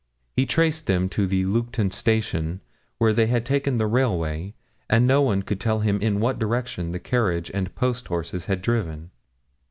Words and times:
He 0.35 0.47
traced 0.47 0.87
them 0.87 1.09
to 1.09 1.27
the 1.27 1.45
Lugton 1.45 1.91
Station, 1.91 2.61
where 2.97 3.13
they 3.13 3.27
had 3.27 3.45
taken 3.45 3.77
the 3.77 3.85
railway, 3.85 4.55
and 4.89 5.05
no 5.05 5.21
one 5.21 5.43
could 5.43 5.59
tell 5.59 5.81
him 5.81 6.01
in 6.01 6.19
what 6.19 6.39
direction 6.39 6.91
the 6.91 6.97
carriage 6.99 7.51
and 7.53 7.75
posthorses 7.75 8.45
had 8.45 8.63
driven. 8.63 9.11